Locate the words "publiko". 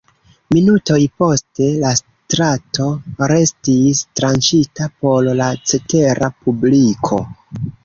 6.43-7.25